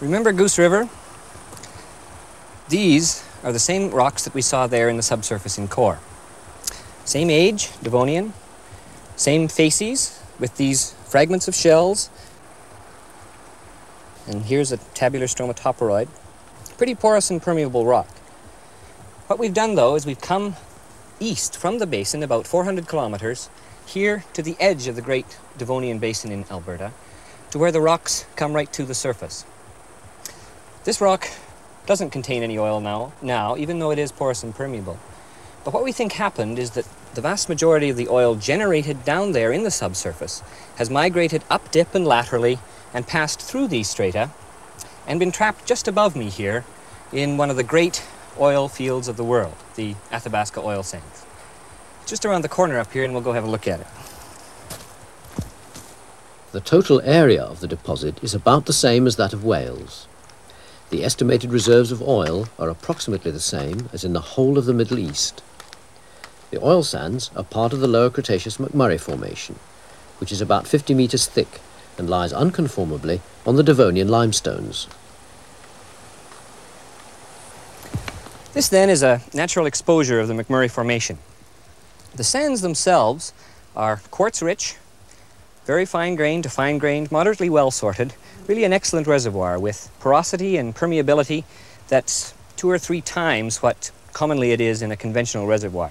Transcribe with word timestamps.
Remember 0.00 0.32
Goose 0.32 0.58
River? 0.58 0.88
These 2.70 3.22
are 3.44 3.52
the 3.52 3.58
same 3.58 3.90
rocks 3.90 4.24
that 4.24 4.32
we 4.32 4.40
saw 4.40 4.66
there 4.66 4.88
in 4.88 4.96
the 4.96 5.02
subsurface 5.02 5.58
in 5.58 5.68
core. 5.68 5.98
Same 7.04 7.28
age, 7.28 7.68
Devonian, 7.82 8.32
same 9.16 9.46
facies 9.46 10.18
with 10.38 10.56
these 10.56 10.92
fragments 11.04 11.48
of 11.48 11.54
shells. 11.54 12.08
And 14.26 14.44
here's 14.44 14.72
a 14.72 14.78
tabular 14.94 15.26
stromatoporoid. 15.26 16.08
Pretty 16.78 16.94
porous 16.94 17.30
and 17.30 17.42
permeable 17.42 17.84
rock. 17.84 18.08
What 19.26 19.38
we've 19.38 19.52
done 19.52 19.74
though 19.74 19.96
is 19.96 20.06
we've 20.06 20.20
come 20.20 20.56
east 21.18 21.58
from 21.58 21.78
the 21.78 21.86
basin 21.86 22.22
about 22.22 22.46
400 22.46 22.88
kilometers 22.88 23.50
here 23.84 24.24
to 24.32 24.40
the 24.40 24.56
edge 24.58 24.86
of 24.86 24.96
the 24.96 25.02
Great 25.02 25.38
Devonian 25.58 25.98
Basin 25.98 26.32
in 26.32 26.46
Alberta 26.50 26.92
to 27.50 27.58
where 27.58 27.72
the 27.72 27.82
rocks 27.82 28.24
come 28.36 28.54
right 28.54 28.72
to 28.72 28.84
the 28.84 28.94
surface. 28.94 29.44
This 30.84 31.00
rock 31.00 31.28
doesn't 31.84 32.10
contain 32.10 32.42
any 32.42 32.58
oil 32.58 32.80
now, 32.80 33.12
now, 33.20 33.54
even 33.56 33.78
though 33.78 33.90
it 33.90 33.98
is 33.98 34.12
porous 34.12 34.42
and 34.42 34.54
permeable. 34.54 34.98
But 35.62 35.74
what 35.74 35.84
we 35.84 35.92
think 35.92 36.12
happened 36.12 36.58
is 36.58 36.70
that 36.70 36.88
the 37.14 37.20
vast 37.20 37.50
majority 37.50 37.90
of 37.90 37.98
the 37.98 38.08
oil 38.08 38.34
generated 38.34 39.04
down 39.04 39.32
there 39.32 39.52
in 39.52 39.62
the 39.62 39.70
subsurface 39.70 40.42
has 40.76 40.88
migrated 40.88 41.44
up 41.50 41.70
dip 41.70 41.94
and 41.94 42.06
laterally 42.06 42.60
and 42.94 43.06
passed 43.06 43.42
through 43.42 43.68
these 43.68 43.90
strata 43.90 44.30
and 45.06 45.20
been 45.20 45.32
trapped 45.32 45.66
just 45.66 45.86
above 45.86 46.16
me 46.16 46.30
here 46.30 46.64
in 47.12 47.36
one 47.36 47.50
of 47.50 47.56
the 47.56 47.62
great 47.62 48.02
oil 48.38 48.68
fields 48.68 49.06
of 49.06 49.18
the 49.18 49.24
world, 49.24 49.56
the 49.76 49.96
Athabasca 50.10 50.60
oil 50.60 50.82
sands. 50.82 51.26
Just 52.06 52.24
around 52.24 52.42
the 52.42 52.48
corner 52.48 52.78
up 52.78 52.90
here 52.92 53.04
and 53.04 53.12
we'll 53.12 53.22
go 53.22 53.32
have 53.32 53.44
a 53.44 53.50
look 53.50 53.68
at 53.68 53.80
it. 53.80 53.86
The 56.52 56.60
total 56.60 57.02
area 57.02 57.42
of 57.42 57.60
the 57.60 57.68
deposit 57.68 58.22
is 58.24 58.34
about 58.34 58.64
the 58.64 58.72
same 58.72 59.06
as 59.06 59.16
that 59.16 59.34
of 59.34 59.44
Wales. 59.44 60.08
The 60.90 61.04
estimated 61.04 61.52
reserves 61.52 61.92
of 61.92 62.02
oil 62.02 62.48
are 62.58 62.68
approximately 62.68 63.30
the 63.30 63.38
same 63.38 63.88
as 63.92 64.02
in 64.02 64.12
the 64.12 64.20
whole 64.20 64.58
of 64.58 64.64
the 64.64 64.74
Middle 64.74 64.98
East. 64.98 65.40
The 66.50 66.60
oil 66.60 66.82
sands 66.82 67.30
are 67.36 67.44
part 67.44 67.72
of 67.72 67.78
the 67.78 67.86
Lower 67.86 68.10
Cretaceous 68.10 68.56
McMurray 68.56 68.98
Formation, 68.98 69.54
which 70.18 70.32
is 70.32 70.40
about 70.40 70.66
50 70.66 70.94
metres 70.94 71.26
thick 71.26 71.60
and 71.96 72.10
lies 72.10 72.32
unconformably 72.32 73.20
on 73.46 73.54
the 73.54 73.62
Devonian 73.62 74.08
limestones. 74.08 74.88
This 78.52 78.68
then 78.68 78.90
is 78.90 79.04
a 79.04 79.22
natural 79.32 79.66
exposure 79.66 80.18
of 80.18 80.26
the 80.26 80.34
McMurray 80.34 80.68
Formation. 80.68 81.18
The 82.16 82.24
sands 82.24 82.62
themselves 82.62 83.32
are 83.76 84.02
quartz-rich, 84.10 84.74
very 85.66 85.84
fine-grained 85.84 86.44
to 86.44 86.50
fine-grained, 86.50 87.12
moderately 87.12 87.50
well-sorted, 87.50 88.14
really 88.46 88.64
an 88.64 88.72
excellent 88.72 89.06
reservoir 89.06 89.58
with 89.58 89.90
porosity 90.00 90.56
and 90.56 90.74
permeability 90.74 91.44
that's 91.88 92.34
two 92.56 92.70
or 92.70 92.78
three 92.78 93.00
times 93.00 93.62
what 93.62 93.90
commonly 94.12 94.52
it 94.52 94.60
is 94.60 94.82
in 94.82 94.90
a 94.90 94.96
conventional 94.96 95.46
reservoir. 95.46 95.90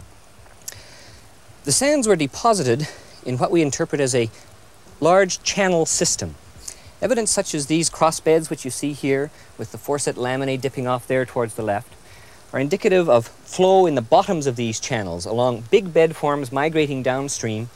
The 1.65 1.71
sands 1.71 2.07
were 2.07 2.15
deposited 2.15 2.87
in 3.25 3.37
what 3.37 3.51
we 3.51 3.61
interpret 3.61 4.01
as 4.01 4.15
a 4.15 4.29
large 4.99 5.41
channel 5.43 5.85
system. 5.85 6.35
Evidence 7.01 7.31
such 7.31 7.55
as 7.55 7.67
these 7.67 7.89
crossbeds, 7.89 8.49
which 8.49 8.65
you 8.65 8.71
see 8.71 8.93
here, 8.93 9.31
with 9.57 9.71
the 9.71 9.77
foreset 9.77 10.15
laminae 10.15 10.59
dipping 10.59 10.87
off 10.87 11.07
there 11.07 11.25
towards 11.25 11.55
the 11.55 11.63
left, 11.63 11.93
are 12.51 12.59
indicative 12.59 13.09
of 13.09 13.27
flow 13.27 13.85
in 13.85 13.95
the 13.95 14.01
bottoms 14.01 14.47
of 14.47 14.55
these 14.55 14.79
channels 14.79 15.25
along 15.25 15.63
big 15.69 15.93
bed 15.93 16.15
forms 16.15 16.51
migrating 16.51 17.03
downstream 17.03 17.69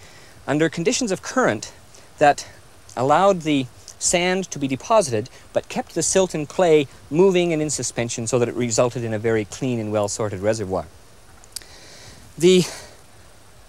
under 0.47 0.67
conditions 0.67 1.11
of 1.11 1.21
current 1.21 1.71
that 2.23 2.47
allowed 2.95 3.41
the 3.41 3.65
sand 3.99 4.49
to 4.49 4.57
be 4.57 4.65
deposited, 4.65 5.29
but 5.51 5.67
kept 5.67 5.93
the 5.93 6.01
silt 6.01 6.33
and 6.33 6.47
clay 6.47 6.87
moving 7.11 7.51
and 7.51 7.61
in 7.61 7.69
suspension 7.69 8.27
so 8.27 8.39
that 8.39 8.47
it 8.47 8.55
resulted 8.55 9.03
in 9.03 9.13
a 9.13 9.19
very 9.19 9.43
clean 9.43 9.77
and 9.77 9.91
well 9.91 10.07
sorted 10.07 10.39
reservoir. 10.39 10.85
The 12.37 12.63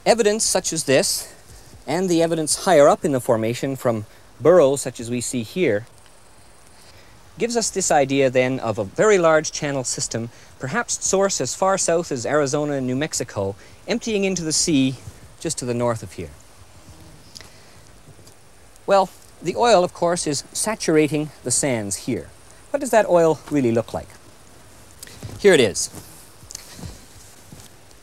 evidence 0.07 0.45
such 0.45 0.73
as 0.73 0.85
this, 0.85 1.35
and 1.85 2.09
the 2.09 2.23
evidence 2.23 2.65
higher 2.65 2.87
up 2.87 3.05
in 3.05 3.11
the 3.11 3.21
formation 3.21 3.75
from 3.75 4.07
burrows 4.41 4.83
such 4.83 5.01
as 5.01 5.11
we 5.11 5.21
see 5.21 5.43
here, 5.43 5.87
gives 7.37 7.57
us 7.57 7.71
this 7.71 7.91
idea 7.91 8.31
then 8.31 8.61
of 8.61 8.79
a 8.79 8.85
very 8.85 9.19
large 9.19 9.51
channel 9.51 9.83
system, 9.83 10.31
perhaps 10.61 11.05
source 11.05 11.41
as 11.41 11.57
far 11.57 11.77
south 11.77 12.13
as 12.13 12.25
Arizona 12.25 12.75
and 12.75 12.87
New 12.87 12.95
Mexico, 12.95 13.57
emptying 13.89 14.23
into 14.23 14.45
the 14.45 14.53
sea 14.53 14.95
just 15.41 15.59
to 15.59 15.65
the 15.65 15.75
north 15.75 16.05
of 16.05 16.13
here. 16.13 16.31
Well, 18.87 19.09
the 19.43 19.57
oil, 19.57 19.83
of 19.83 19.95
course, 19.95 20.27
is 20.27 20.45
saturating 20.53 21.31
the 21.43 21.51
sands 21.51 22.07
here. 22.07 22.29
What 22.71 22.81
does 22.81 22.91
that 22.91 23.09
oil 23.09 23.41
really 23.51 23.73
look 23.73 23.95
like? 23.95 24.09
Here 25.39 25.55
it 25.55 25.61
is. 25.61 25.89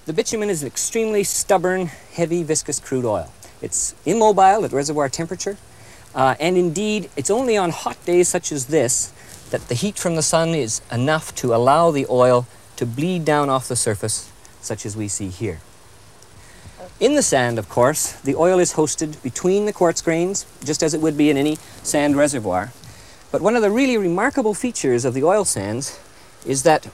The 0.06 0.14
bitumen 0.14 0.50
is 0.50 0.64
an 0.64 0.68
extremely 0.68 1.24
stubborn, 1.24 1.88
heavy, 2.14 2.42
viscous 2.42 2.80
crude 2.80 3.06
oil. 3.06 3.32
It's 3.62 3.94
immobile 4.06 4.66
at 4.66 4.72
reservoir 4.72 5.08
temperature, 5.10 5.58
uh, 6.16 6.36
and 6.40 6.58
indeed, 6.58 7.10
it's 7.16 7.30
only 7.30 7.56
on 7.58 7.70
hot 7.70 8.04
days 8.06 8.28
such 8.28 8.52
as 8.52 8.68
this 8.68 9.14
that 9.52 9.68
the 9.68 9.76
heat 9.76 10.00
from 10.00 10.16
the 10.16 10.22
sun 10.22 10.50
is 10.50 10.82
enough 10.92 11.36
to 11.36 11.54
allow 11.54 11.92
the 11.92 12.08
oil 12.10 12.48
to 12.78 12.86
bleed 12.86 13.24
down 13.24 13.50
off 13.50 13.68
the 13.68 13.76
surface, 13.76 14.32
such 14.62 14.86
as 14.86 14.98
we 14.98 15.08
see 15.08 15.30
here. 15.30 15.60
In 17.02 17.16
the 17.16 17.24
sand, 17.24 17.58
of 17.58 17.68
course, 17.68 18.12
the 18.22 18.36
oil 18.36 18.60
is 18.60 18.74
hosted 18.74 19.20
between 19.24 19.66
the 19.66 19.74
quartz 19.74 20.04
grains, 20.04 20.46
just 20.64 20.84
as 20.84 20.94
it 20.94 21.02
would 21.02 21.18
be 21.18 21.32
in 21.32 21.36
any 21.36 21.56
sand 21.82 22.16
reservoir. 22.16 22.74
But 23.32 23.42
one 23.42 23.56
of 23.56 23.64
the 23.64 23.72
really 23.72 23.98
remarkable 23.98 24.54
features 24.54 25.04
of 25.04 25.16
the 25.16 25.24
oil 25.24 25.44
sands 25.44 26.00
is 26.46 26.62
that 26.62 26.88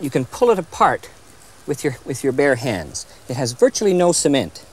you 0.00 0.08
can 0.08 0.24
pull 0.24 0.48
it 0.48 0.58
apart 0.58 1.10
with 1.66 1.84
your, 1.84 1.98
with 2.06 2.24
your 2.24 2.32
bare 2.32 2.54
hands. 2.54 3.04
It 3.28 3.36
has 3.36 3.52
virtually 3.52 3.92
no 3.92 4.12
cement. 4.12 4.64